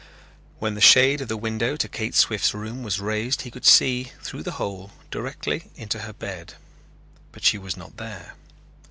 When 0.57 0.73
the 0.73 0.81
shade 0.81 1.21
of 1.21 1.27
the 1.27 1.37
window 1.37 1.75
to 1.75 1.87
Kate 1.87 2.15
Swift's 2.15 2.55
room 2.55 2.81
was 2.81 2.99
raised 2.99 3.43
he 3.43 3.51
could 3.51 3.65
see, 3.65 4.05
through 4.23 4.41
the 4.41 4.53
hole, 4.53 4.89
directly 5.11 5.69
into 5.75 5.99
her 5.99 6.13
bed, 6.13 6.55
but 7.31 7.43
she 7.43 7.59
was 7.59 7.77
not 7.77 7.97
there. 7.97 8.33